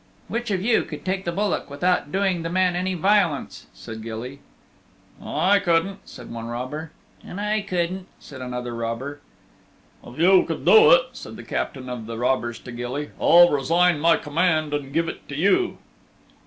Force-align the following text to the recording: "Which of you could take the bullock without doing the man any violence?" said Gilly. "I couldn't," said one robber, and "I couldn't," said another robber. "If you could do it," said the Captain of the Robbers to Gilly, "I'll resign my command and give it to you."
"Which 0.27 0.49
of 0.49 0.63
you 0.63 0.81
could 0.83 1.05
take 1.05 1.25
the 1.25 1.31
bullock 1.31 1.69
without 1.69 2.11
doing 2.11 2.41
the 2.41 2.49
man 2.49 2.75
any 2.75 2.95
violence?" 2.95 3.67
said 3.71 4.01
Gilly. 4.01 4.39
"I 5.23 5.59
couldn't," 5.59 5.99
said 6.09 6.31
one 6.31 6.47
robber, 6.47 6.91
and 7.23 7.39
"I 7.39 7.61
couldn't," 7.61 8.07
said 8.19 8.41
another 8.41 8.73
robber. 8.73 9.19
"If 10.03 10.17
you 10.17 10.43
could 10.47 10.65
do 10.65 10.89
it," 10.93 11.01
said 11.13 11.35
the 11.35 11.43
Captain 11.43 11.87
of 11.87 12.07
the 12.07 12.17
Robbers 12.17 12.57
to 12.61 12.71
Gilly, 12.71 13.11
"I'll 13.21 13.51
resign 13.51 13.99
my 13.99 14.17
command 14.17 14.73
and 14.73 14.91
give 14.91 15.07
it 15.07 15.29
to 15.29 15.35
you." 15.35 15.77